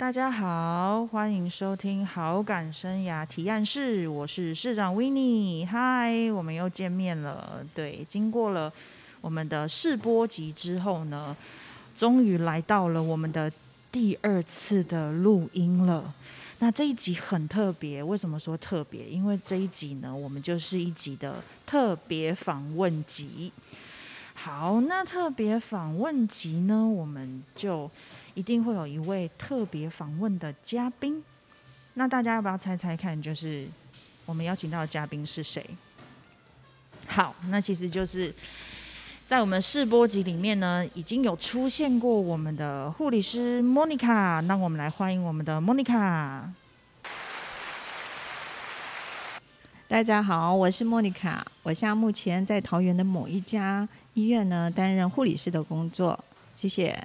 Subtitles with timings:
[0.00, 7.62] 大家好，欢迎收听好感生涯提案室，我是市长 w i n n e 嗨，我们又见面了。
[7.74, 8.72] 对，经过了
[9.20, 11.36] 我们的试播集之后呢，
[11.94, 13.52] 终于来到了我们的
[13.92, 16.14] 第二次的录音了。
[16.60, 19.04] 那这一集很特别，为什么说特别？
[19.04, 23.52] 因为这一集呢，我们就是一集的特别访问集。
[24.32, 27.90] 好，那特别访问集呢，我们就
[28.34, 31.22] 一定会有一位特别访问的嘉宾。
[31.94, 33.66] 那大家要不要猜猜看，就是
[34.24, 35.64] 我们邀请到的嘉宾是谁？
[37.06, 38.32] 好，那其实就是
[39.26, 44.40] 在我们试播集里面呢，已经有出现过我们的护理师莫妮卡。
[44.40, 46.48] 那我们来欢迎我们的莫妮卡。
[49.88, 56.16] 大家好，我是莫妮卡，我现在目前在桃园的某一家医院呢担任护理师的工作，
[56.56, 56.96] 谢谢。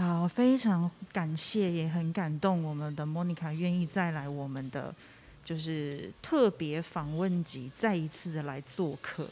[0.00, 4.94] 好，非常感谢，也很感动，我们的莫妮卡愿意再来我们的
[5.44, 9.28] 就是特别访问集，再一次的来做客。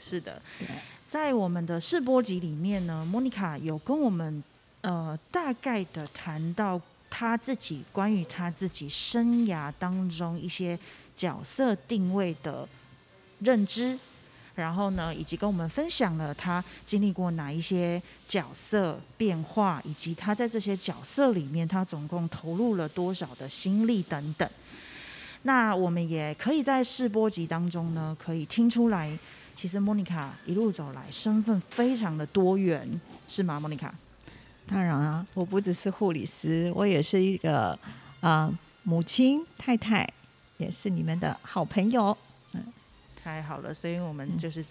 [0.00, 0.40] 是的，
[1.06, 4.42] 在我们的试播集里面呢，莫妮卡有跟我们
[4.80, 10.78] 呃大概的谈到他自己关于他自己生涯当中一些。
[11.16, 12.68] 角色定位的
[13.38, 13.98] 认知，
[14.56, 24.48] 然后呢，以及跟我们分享了他经历过哪一些角色变化，以及他在这些角色里面，他总共投入了多少的心力等等。
[25.42, 29.16] 那我们也可以在试播集当中呢，可以听出来，
[29.54, 33.60] 其实莫妮卡一路走来身份非常的多元，是吗？
[33.60, 33.94] 莫妮卡？
[34.66, 37.78] 当然啊，我不只是护理师，我也是一个
[38.20, 38.50] 啊
[38.82, 40.08] 母亲、太太。
[40.58, 42.16] 也是你们的好朋友，
[43.26, 44.64] 嗯，太好了，所以我们就是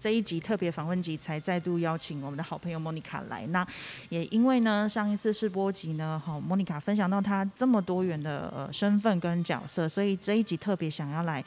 [0.00, 3.46] 这一集特别访问集才再度邀请我们的好朋友莫妮卡来。
[3.48, 3.66] 那
[4.08, 11.44] 也因为呢，上一次试播集呢，好，莫妮卡分享到她这么多元的呃身份跟角色，所以这一集特别想要来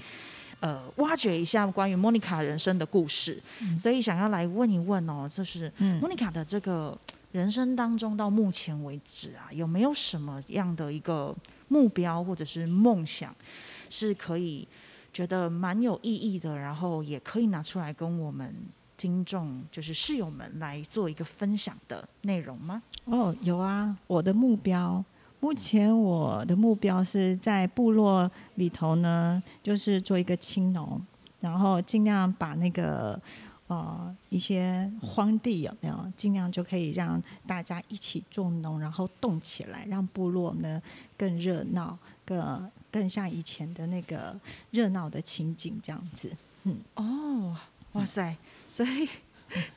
[0.60, 3.42] 呃挖掘一下关于莫妮卡人生的故事，
[3.76, 6.96] 所以想要来问一问哦，就是莫妮卡的这个
[7.32, 11.36] 人生当中到目前为止啊，有没有什么样的一个
[11.70, 13.36] 目标或者是梦想？
[13.94, 14.66] 是可以
[15.14, 18.54] 觉得蛮有意义的，然后也可以拿出来跟我们
[18.98, 22.82] 听众，就是室友们来做一个分享的内容吗？
[23.06, 25.04] 哦，有啊，我的目标，
[25.40, 31.02] 目前我的目标是在部落里头呢，就是做一个青农，
[31.40, 33.20] 然后尽量把那个。
[33.68, 36.12] 呃，一些荒地有没有？
[36.18, 40.82] 尽量就可以让大家一起种农，然后动起来，让部落呢
[41.18, 44.38] 更热闹，更更像以前的那个
[44.72, 46.30] 热闹的情景这样子。
[46.64, 47.58] 嗯，哦，
[47.94, 48.36] 哇塞！
[48.72, 49.08] 所以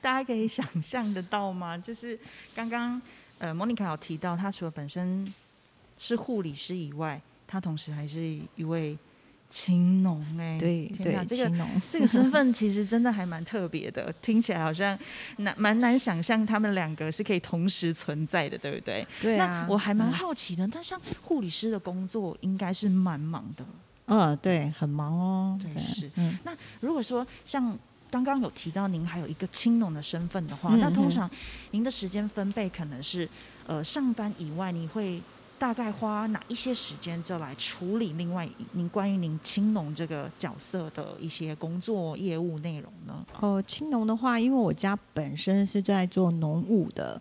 [0.01, 1.77] 大家可以想象得到吗？
[1.79, 2.19] 就是
[2.55, 3.01] 刚刚
[3.39, 5.33] 呃，莫妮卡有提到，她除了本身
[5.99, 8.99] 是护理师以外，她同时还是一位。
[9.57, 11.57] 青农哎，对对，这个
[11.89, 14.99] 这个身份其实真的还蛮特别的，听起来好像
[15.37, 19.07] 难蛮难想象他们两个是可以同时存在的，对不对？
[19.21, 20.67] 对啊，我还蛮好奇的。
[20.67, 23.65] 但像护理师的工作应该是蛮忙的，
[24.07, 25.57] 嗯，对，很忙哦。
[25.63, 26.11] 对，是。
[26.17, 27.79] 嗯，那如果说像
[28.11, 31.31] 刚刚有提到您还有一个青农的身份的话，那通常
[31.71, 33.29] 您的时间分配可能是
[33.69, 35.23] 呃上班以外，你会。
[35.59, 43.25] 大概花哪一些时间就来处理另外您关于您青农这个角色的一些工作业务内容呢？
[43.41, 47.21] 哦，青农的话，因为我家本身是在做农务的，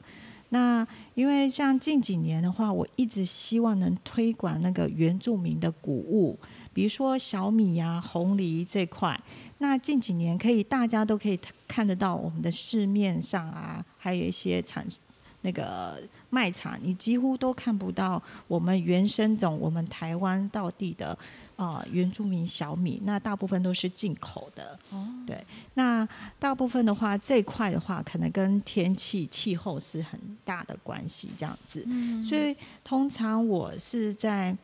[0.50, 6.38] 那因为像近几年的话，我一直希望能推广那个原住民的谷物，
[6.74, 9.18] 比如说小米呀、红梨这块。
[9.60, 14.86] 那近几年可以大家都可以看得到我们的市面上啊，还有一些产。
[15.44, 21.16] 那个卖场，你几乎都看不到我们原生种、我们台湾到地的
[21.58, 24.80] 啊原住民小米，那大部分都是进口的。
[24.90, 26.08] 哦，对，那
[26.40, 31.84] 大部分的话，这块的话，可能跟天气气候是很大的关系，这样子。
[31.86, 34.56] 嗯，所以通常我是在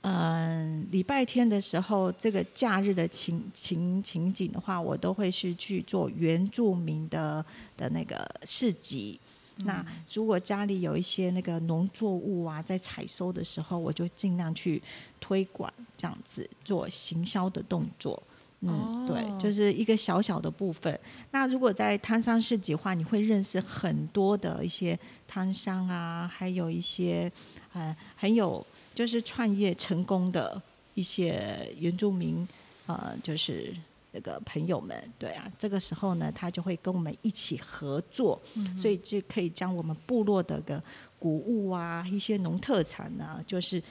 [0.00, 7.44] 嗯礼拜天的时候，这个假日的情情情景的话，我都会是去做原住民的
[7.76, 9.20] 的那个市集。
[9.56, 14.82] 那如果家里有一些那个农作物啊，在采收的时候，我就尽量去
[15.20, 18.20] 推广，这样子做行销的动作。
[18.60, 20.98] 嗯，对，就是一个小小的部分。
[21.30, 27.30] 那如果在摊商市集的话，你会认识很多的一些摊商啊，还有一些
[27.72, 28.64] 呃很有
[28.94, 30.60] 就是创业成功的
[30.94, 32.46] 一些原住民，
[32.86, 33.74] 呃，就是。
[34.12, 38.40] 那个朋友们，对啊，这个时候呢，他就会跟我们一起合作，
[38.76, 40.82] 所以就可以将我们部落的个
[41.18, 43.82] 谷物啊，一些农特产啊，就是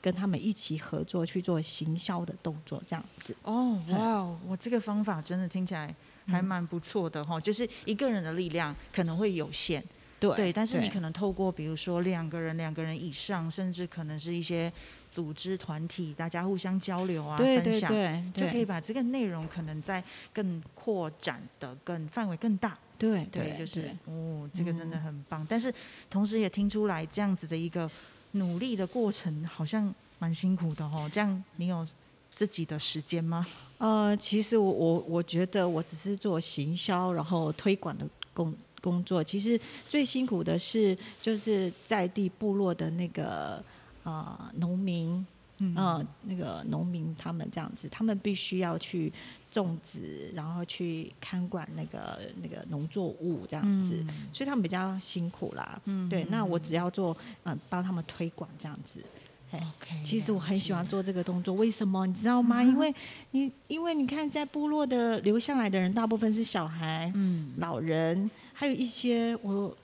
[0.00, 3.36] 跟他们一起合作去做行销的动作，这样子。
[3.42, 5.94] 哦，哇哦，我这个方法真的听起来
[6.26, 9.82] 还蛮不错的哈，就是一个人的力量可能会有限。
[10.20, 14.72] 对对，但是你可能透过比如说两个人、两个人以上，甚至可能是一些
[15.12, 17.88] 组织团体，大家互相交流啊、分享，
[18.32, 22.76] 就可以把这个内容可能在更扩展的、更范围更大。
[22.98, 25.46] 对对，就是哦，这个真的很棒。
[25.48, 25.72] 但是
[26.10, 27.88] 同时也听出来这样子的一个
[28.32, 31.08] 努力的过程，好像蛮辛苦的哦。
[31.12, 31.86] 这样你有
[32.28, 33.46] 自己的时间吗？
[33.78, 38.04] 呃，其实我我我觉得我只是做行销，然后推广的
[38.34, 38.52] 工。
[38.80, 43.62] 工作其实最辛苦的是，就是在地部落的那个
[44.04, 45.26] 呃农民，
[45.58, 49.12] 嗯，那个农民他们这样子，他们必须要去
[49.50, 55.80] 种植，然后去看管那个那个农作物这样子，所以他们比较辛苦啦。
[55.86, 59.02] 嗯，对，那我只要做嗯帮他们推广这样子。
[59.50, 62.62] OK，其实我很喜欢做这个动作，为什么你知道吗？
[62.62, 62.94] 因为
[63.30, 69.74] 你因为你看在部落的留下来的人，大部分是小孩、嗯，老人，还有一些我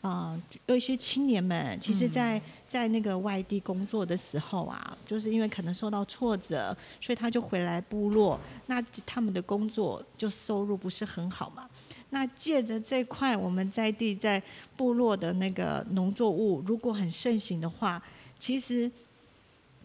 [0.00, 11.68] 啊，有一些青年们，其实，在在那个外地工作的时候啊，就是因为可能受到挫折，所以他就回来部落，那他们的工作就收入不是很好嘛。
[12.08, 14.42] 那借着这块我们在地在
[14.74, 18.02] 部落的那个农作物，如果很盛行的话。
[18.38, 18.90] 其实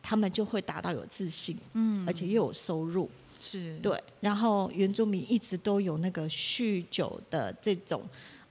[0.01, 3.09] 他们就会达到有自信，嗯，而且又有收入，
[3.39, 4.01] 是对。
[4.19, 8.03] 然后原住民一直都有那个酗酒的这种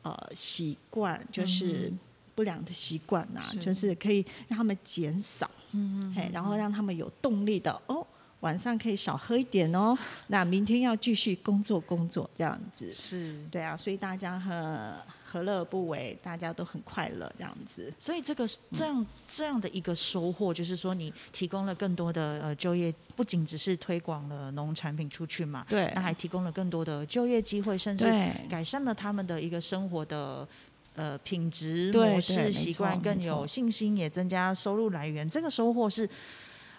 [0.03, 1.93] 呃习惯，就是
[2.35, 8.07] 不良的习惯呐，就是可以让他们减少，嗯嗯，然后让他们有动力的哦。
[8.41, 9.97] 晚上可以少喝一点哦，
[10.29, 14.95] 那明天要继续工作工作这样子，是对啊，所以大家很
[15.25, 17.93] 何乐而不为，大家都很快乐这样子。
[17.99, 28.07] 所以这个这样这样的一个收获，就是说你提供了更多的呃就业，不仅只是推广了农产品出去嘛，对，那还提供了更多的就业机会，甚至
[28.49, 30.49] 改善了他们的一个生活的
[30.95, 35.29] 呃品质模式习惯，更有信心，也增加收入来源。
[35.29, 36.09] 这个收获是。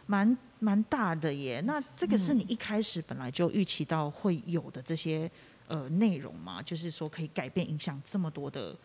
[0.08, 5.30] 蛮蛮大的耶，那这个是你一开始本来就预期到会有的这些
[5.68, 6.62] 呃内容吗？
[6.62, 8.76] 就是说可以改变影响这么多的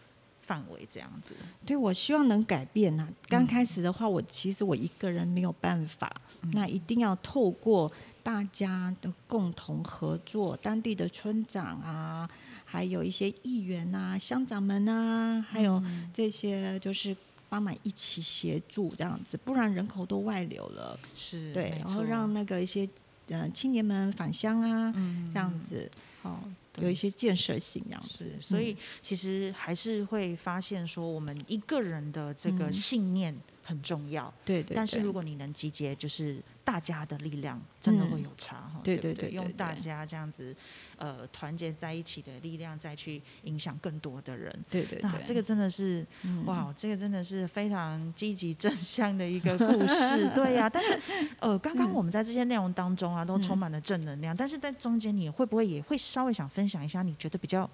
[0.41, 1.35] 范围这样子？
[1.67, 3.07] 对，我希望能改变啊。
[3.29, 6.11] 刚开始的话，我其实我一个人没有办法，
[6.55, 7.93] 那一定要透过
[8.23, 12.27] 大家的共同合作，当地的村长啊，
[12.65, 15.83] 还有一些议员啊、乡长们啊，还有
[16.15, 17.15] 这些就是。
[17.49, 20.99] 帮忙一起协助这样子，不然人口都外流了。
[21.15, 22.89] 是，对，然后让那个一些
[23.29, 24.93] 呃青年们返乡啊，
[25.33, 25.91] 这样子，
[26.23, 26.39] 哦，
[26.79, 28.31] 有一些建设性这样子。
[28.41, 33.35] 所以其实还是会发现说，我们一个人的这个信念
[33.67, 34.33] 很重要。
[34.45, 34.75] 对对。
[34.75, 36.43] 但是如果你能集结，就是。
[36.67, 40.53] 大家的力量真的会有差哈，对对对，用大家这样子
[40.97, 46.05] 呃团结在一起的力量，再去影响更多的人，对对那这个真的是
[46.45, 50.69] 哇，这个真的是非常积极正向的一个故事， 对呀。
[50.69, 51.01] 但是
[51.39, 57.71] 呃，刚刚我们在这些内容当中啊，都充满了正能量，但是在中间你会不会也会稍微想分享一下你觉得比较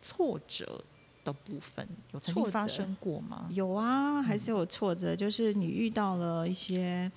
[0.00, 0.84] 挫折
[1.24, 3.48] 的部分，有曾经发生过吗？
[3.50, 7.10] 有啊，还是有挫折，就是你遇到了一些。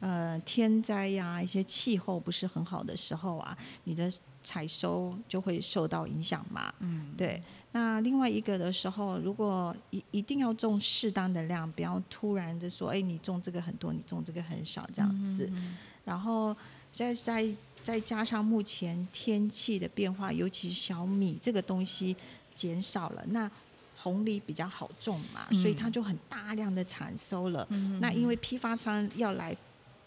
[0.00, 4.08] 呃，天灾呀，一些气候不是很好的时候啊，你的
[4.44, 6.72] 采收就会受到影响嘛。
[6.78, 7.42] 嗯，对。
[7.72, 15.50] 那另外一个的时候，如果一一定要种适当的量，不要突然的说，哎，你种这个很多，你种这个很少这样子。
[16.04, 16.56] 然后
[16.92, 17.52] 再再
[17.84, 22.16] 再加上目前天气的变化，尤其是小米这个东西
[22.58, 23.50] 减少了，那
[23.96, 27.66] 红梨比较好种嘛，所以它就很大量的产收了。
[28.00, 29.56] 那因为批发商要来。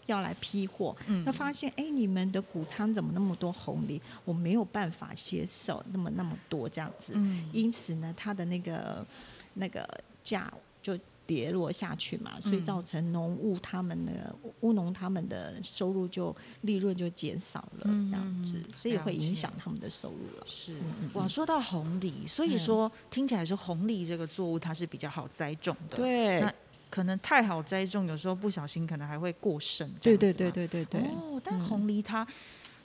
[0.06, 0.94] 要来批货，
[1.24, 4.02] 那发现哎，你们的谷仓怎么那么多红梨？
[4.24, 7.14] 我没有办法接受那么那么多这样子，
[7.52, 9.06] 因此呢，它的那个
[9.54, 9.88] 那个
[10.24, 10.98] 价就
[11.34, 20.44] 跌落下去嘛，所以造成农务他们的务农他们的收入就利润就减少了这样子，所以会影响他们的收入了。
[20.46, 20.76] 是
[21.14, 25.96] 哇，说到红梨，所以说听起来是红梨这个作物它是比较好栽种的。
[25.96, 26.44] 对。
[26.90, 29.90] 可能太好栽种，有时候不小心可能还会过剩。
[29.98, 31.00] 对对对对对对。
[31.00, 32.26] 哦，但红梨它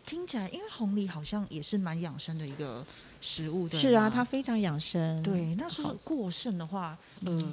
[0.05, 2.85] 听起来，因为红梨好像也是蛮养生的一个
[3.19, 3.77] 食物的。
[3.77, 5.21] 是啊，它非常养生。
[5.21, 7.43] 对，那说过剩的话，呃，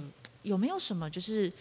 [0.45, 1.53] 有没有什么就是，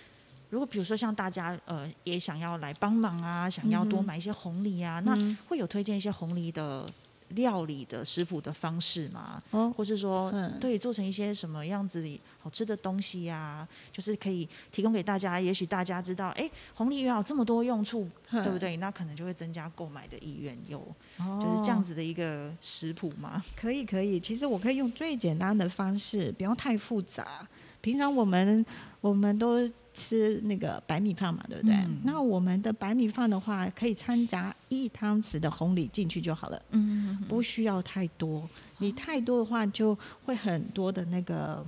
[0.52, 6.86] 如果比如说像大家呃也想要来帮忙啊，想要多买一些红梨啊，那会有推荐一些红梨的
[7.30, 9.42] 料理的食谱的方式吗？
[9.50, 15.40] 哦，或是说，嗯对，做成一些什么样子的好吃的东西呀、就是可以提供给大家。
[15.40, 18.78] 也许大家知道，哎，红梨原来有这么多用处，对不对？
[18.78, 20.80] 那可能就会增加购买的意愿，有
[21.18, 23.44] 就是这样哦子的一个食谱吗？
[23.56, 27.48] 可以可以，其实我可以用最简单的方式，不要太复杂。
[27.84, 28.66] 平常我们
[29.02, 31.75] 我们都吃那个白米饭嘛，对不对？
[31.75, 38.50] 嗯那我们的白米饭的话，可以掺杂一汤匙的红米进去就好了，嗯，不需要太多。
[38.80, 41.63] 你太多的话，就会很多的那个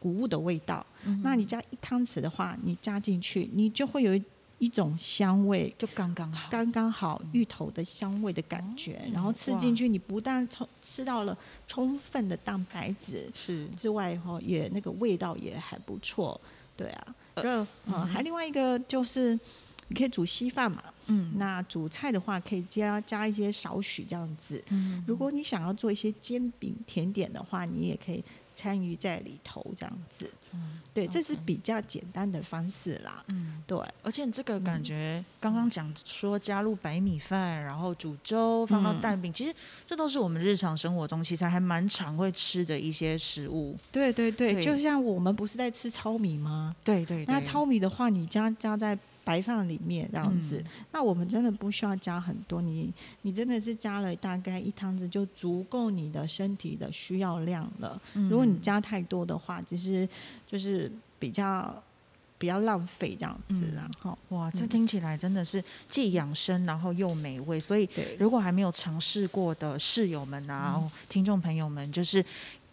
[0.00, 0.84] 谷物的味道。
[1.04, 4.20] 嗯那你加一汤匙的话，你加进去，你就会有
[4.62, 6.48] 一一种香味，就刚刚好。
[6.50, 16.40] 刚刚好芋头的香味的感觉，哦然后吃进去，你不但充吃到了充分的蛋白质是，之外，哈，也那个味道也还不错，
[16.76, 17.14] 对啊。
[17.34, 19.38] 呃这嗯，还另外一个就是
[19.88, 24.62] 你可以煮稀饭嘛，嗯那煮菜的话可以加加一些少许这样子。
[24.68, 28.22] 嗯如果你想要做一些煎饼甜点的话，你也可以
[28.54, 30.30] 参与在里头这样子。
[30.54, 33.24] 嗯对，这是比较简单的方式啦。
[33.28, 39.54] 嗯，对，而且这个嗯感觉刚刚讲说加入白米饭，然后煮粥，放到嗯蛋饼，其实
[39.86, 43.74] 这都是我们日常生活中其实还蛮常会吃的一些食物。
[43.90, 46.76] 对对对，对就像我们不是在吃糙米吗？
[46.84, 50.84] 对对那糙米的话，你加加在白放里面这样子，嗯。
[50.92, 58.00] 那我们真的不需要加很多，你你真的是加了大概一汤匙就足够你的身体的需要量了。
[58.14, 60.08] 如果你加太多的话，其实
[60.46, 61.74] 就是比较
[62.38, 63.88] 比较浪费这样子啦。
[64.00, 67.88] 哈、哇，这嗯听起来真的是既养生然后又美味，所以，
[68.18, 70.90] 如果还没有尝试过的室友们啊、嗯。
[71.08, 72.24] 听众朋友们，就是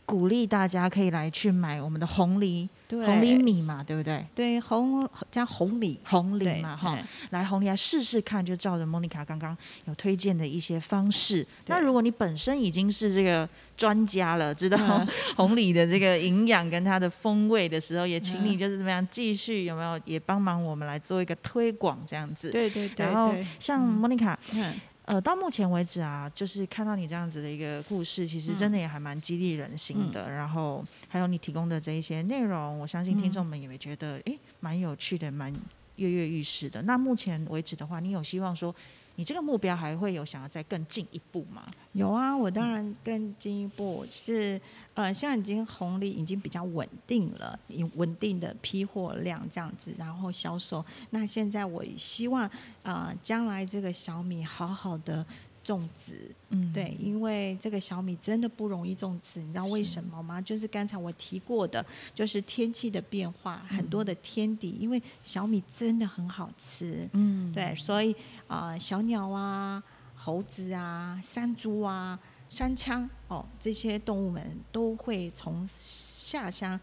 [0.10, 4.26] 鼓励大家可以来去买我们的红梨对红梨米嘛，对不对？
[4.34, 5.94] 对红加红米。
[5.94, 11.46] 对红梨嘛，哈哎，来红梨来试试看，就照着莫妮卡刚刚有推荐的一些方式。
[11.68, 13.48] 那如果你本身已经是这个
[13.78, 22.50] 专家了，知道 嗯红梨的这个营养跟它的风味的时候，也请你嗯就是怎么样继续有没有也帮忙我们来做一个推广这样子。
[22.50, 24.74] 对对对然后，像嗯莫妮卡，嗯，
[25.10, 30.30] 呃，到目前为止啊，就是看到你这样子的一个故事，其实嗯真的也还蛮激励人心的。
[30.30, 35.52] 然后还有你提供的这一些内容，我相信听众们也会觉得，诶，蛮有趣的，蛮
[35.96, 36.84] 跃跃欲试的。
[36.84, 38.74] 那目前为止的话，你有希望说，
[39.20, 41.68] 你这个目标还会有想要再更进一步吗？
[41.92, 44.60] 有啊，我当然更进一步是，
[44.94, 50.86] 呃，现在已经红利已经比较稳定了，有稳定的批货量这样子，然后销售。
[51.10, 52.50] 那现在我希望，
[52.84, 55.26] 呃，将来这个小米好好的
[55.70, 56.74] 种植，嗯。
[56.74, 60.42] 对，因为这个小米真的不容易种植，你知道为什么吗？
[60.42, 61.86] 就是刚才我提过的，
[62.16, 68.14] 就是天气的变化，很多的天敌，因为小米真的很好吃，嗯，对，所以
[68.48, 69.84] 啊、呃小鸟啊、
[70.16, 76.80] 猴子啊、山猪啊、山羌哦，这些动物们都会从下乡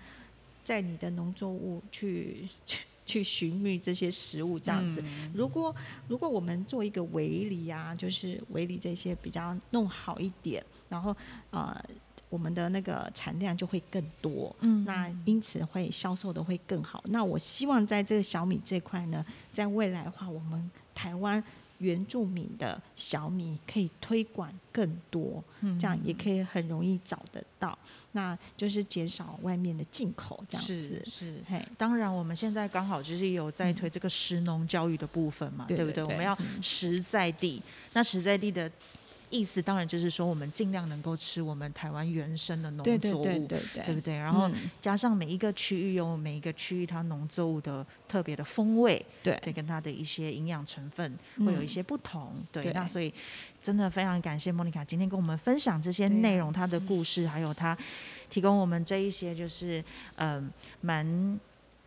[0.64, 5.00] 在你的农作物去去去寻觅这些食物，这样子。
[5.00, 5.74] 嗯如果
[6.08, 11.16] 如果我们做一个围篱啊，就是围篱这些比较弄好一点，然后
[11.50, 11.82] 呃，
[12.28, 14.54] 我们的那个产量就会更多。
[14.60, 17.02] 嗯那因此会销售的会更好。
[17.06, 21.42] 那我希望在这个小米这块呢，在未来的话，我们台湾
[21.78, 27.78] 原住民的小米可以推广更多，嗯这样也可以很容易找得到。
[28.12, 31.02] 那就是减少外面的进口这样是子。
[31.06, 31.40] 是。
[31.48, 35.84] 嘿，当然，我们现在刚好就是有在推这个食农教育的部分嘛，不对？
[35.84, 38.70] 不对对我们要嗯实在地，那实在地的
[39.36, 44.16] 意思当然就是说，我们尽量能够吃我们台湾原生的农对对作物，对对对，对不对？
[44.16, 52.62] 然后嗯加上每一个区域有每一个区域它农作物的特别的风味，对对，跟它的一些营养成分嗯会有一些不同，对。
[52.62, 53.12] 对那所以
[53.60, 57.76] 真的非常感谢莫妮卡今天跟我们分享这些内容，她的故事，还有她
[58.30, 59.84] 提供我们这一些就是
[60.16, 60.50] 嗯
[60.80, 61.38] 蛮。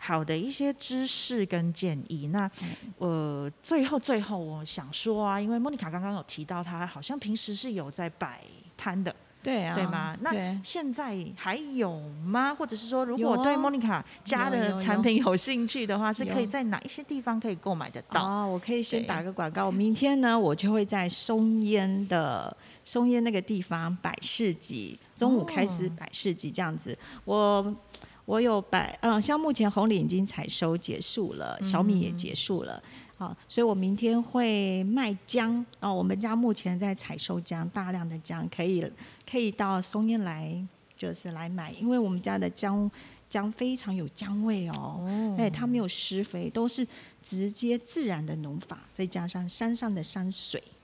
[0.02, 8.42] 好的一些知识跟建议，那嗯呃，最后最后我想说啊，因为莫妮卡刚刚有提到，她好像平时是有在摆
[8.78, 9.14] 摊的，
[9.44, 10.18] 对啊，对吗？
[10.22, 12.56] 那现在还有吗？
[12.56, 18.26] 或者是说，如果对莫妮卡家的产品有兴趣的话，是可以在哪一些地方可以购买得到？
[18.26, 19.70] 哦，我可以先打个广告。
[19.70, 26.98] 明天呢，我就会在松烟的松烟那个地方摆市集，中午开始哦摆市集这样子。
[27.26, 27.76] 我
[28.30, 32.80] 我有摆，嗯，像目前红领已经采收结束了，小米也嗯结束了。
[33.18, 35.92] 啊，所以我明天会卖姜哦。
[35.92, 38.86] 我们家目前在采收姜，大量的姜可以
[39.28, 40.56] 可以到松烟来，
[40.96, 42.90] 就是来买，因为我们家的姜
[43.28, 44.74] 姜非常有姜味哦。
[45.00, 46.88] 哦哎，它没有施肥，都是
[47.24, 50.79] 直接自然的农法，再加上山上的山水，对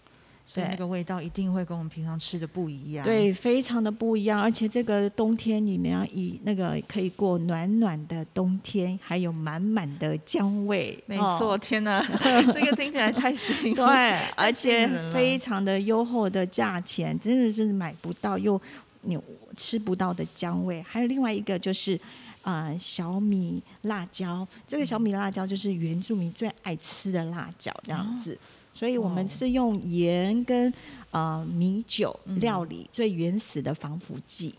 [0.45, 4.39] 所以那个味道一定会跟我们平常吃的不一样。，对，非常的不一样。
[4.39, 11.99] 而且这个冬天你们要以那个可以过暖暖的冬天，还有满满的姜味，没哦错，天哪，
[12.53, 13.75] 这个听起来太幸福。
[13.75, 18.61] 对， 而且非常的优厚的价钱，真的是买不到又
[19.01, 19.19] 你
[19.57, 20.81] 吃不到的姜味。
[20.83, 21.99] 还有另外一个就是。
[22.47, 28.37] 呃，小米辣椒，这个小米辣椒就是原住民最爱吃的辣椒，这样子。
[28.75, 30.71] 所以我们哦是用盐跟
[31.11, 34.53] 呃米酒嗯料理最原始的防腐剂。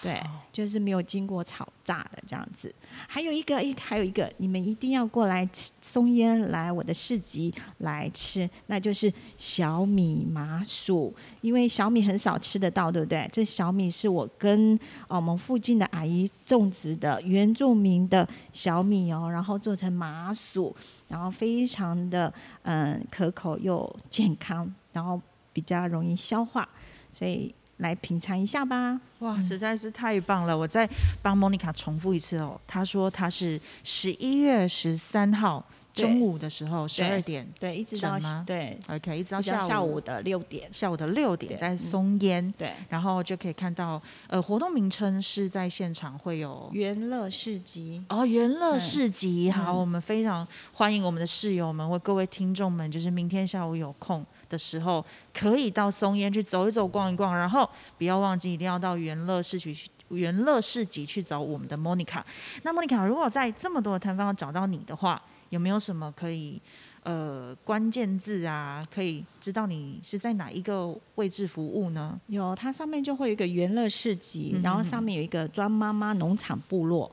[0.00, 2.72] 对，就是没有经过炒炸的这样子。
[3.06, 5.48] 还有一个，一还有一个，你们一定要过来
[5.82, 11.14] 松烟来我的市集来吃，那就是小米麻薯。
[11.40, 13.28] 因为小米很少吃得到，对不对？
[13.32, 14.78] 这小米是我跟
[15.08, 20.74] 呃我们附近的阿姨种植的原住民的小米哦，然后做成麻薯，
[21.08, 25.20] 然后非常的嗯可口又健康，然后
[25.52, 26.68] 比较容易消化，
[27.12, 29.00] 所以来品尝一下吧。
[29.20, 30.56] 哇，实在是太棒了！
[30.56, 30.88] 我再
[31.20, 40.68] 帮 Monica 重复一次哦，她说她是十一月十三号对中午的时候十二点对，一直到吗对，，OK，一直到到下午下午的六点。
[40.72, 42.52] 下午的六点在松烟。
[42.56, 48.02] 对，然后就可以看到，呃，活动名称是在现场会有元乐市集。
[48.08, 49.50] 哦，元乐嗯市集。
[49.50, 59.90] 好，嗯我们非常欢迎我们的室友们或各位听众们，就是明天下午有空的时候，可以到松烟去走一走、逛一逛，然后不要忘记一定要到元乐市集去。
[60.08, 62.22] 元乐市集去找我们的 Monica。
[62.62, 66.60] 那 Monica，如果在这么多的摊贩找到你的话，有没有什么可以
[67.04, 72.20] 呃关键字啊，可以知道你是在哪一个位置服务呢？
[72.26, 77.10] 有，它上面就会有一个元乐市集，嗯然后上面有一个庄妈妈农场部落，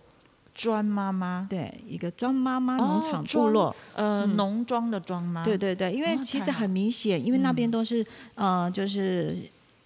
[0.54, 4.36] 专妈妈，对，一个庄妈妈哦农场部庄落，呃，嗯。
[4.36, 5.44] 农庄的庄妈？
[5.44, 7.72] 对对对，因为哦其实很明显，因为那边嗯。
[7.72, 9.38] 都是、呃，就是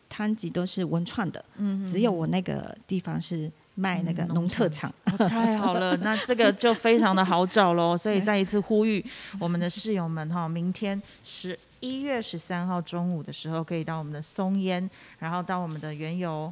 [0.07, 5.15] 摊子都是文创的，嗯，嗯，只有我那个地方是卖那个嗯农农特场产。
[5.17, 7.95] 哦太好了， 那这个就非常的好找喽。
[7.97, 9.03] 所以再一次呼吁
[9.39, 14.89] 我们的室友们哈，明天十一月十三号中午的时候，可以到我们的松烟，
[15.19, 16.51] 然后到我们的原油。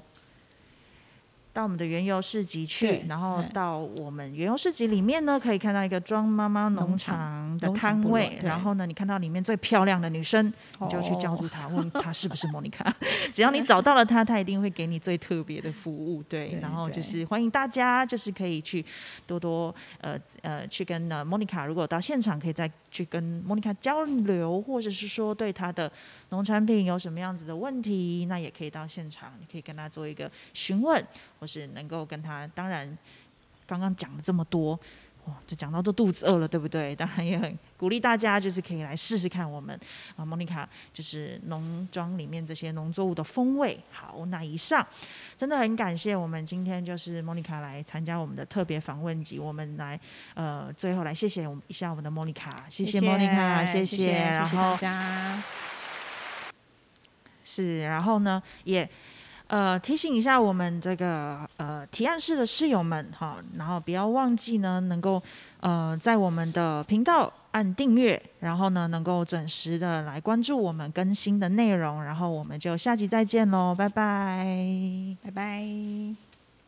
[1.57, 12.95] 到我们的原油市集去，然后到我们原油市集里面呢，可以看到一个庄妈妈农农场场的摊位，然后呢，你看到里面最漂亮的女生，你就去叫哦住她，问 她是不是莫妮卡。
[13.33, 16.21] 只要你找到了她，她一定会给你最特别的服务。
[16.29, 18.85] 对，然后就是欢迎大家，就是可以去
[19.25, 25.91] 多多呃呃去跟呃莫妮卡，如果到现场可以再去跟莫妮卡交流，或者是说对她的
[26.29, 31.03] 农产品有什么样子的问题，那也可以到现场，你可以跟她做一个询问，
[31.39, 32.97] 或是能够跟他，当然
[33.65, 34.79] 刚刚讲了这么多。
[35.25, 36.95] 哇，就讲到都肚子饿了，对不对？
[36.95, 39.77] 当然也很鼓励大家，就是可以来试试看我们
[40.15, 43.77] 啊，莫妮卡就是农庄里面这些农作物的风味。
[43.91, 44.87] 好，那以上
[45.35, 49.99] 真的很感谢我们今天就是莫妮卡来参加我们的特别访问集，我们来
[50.33, 55.43] 呃最后来谢谢我们一下我们的莫妮卡，谢谢莫妮卡，谢谢谢谢后大家。
[57.43, 58.89] 是，然后呢，也
[59.47, 65.21] 呃提醒一下我们这个呃提案室的室友们哈，然后不要忘记呢，能够
[65.61, 74.45] 呃在我们的频道按订阅，然后呢能够准时的来关注我们更新的内容，然后我们就下集再见喽，拜拜。
[75.23, 76.26] 拜拜。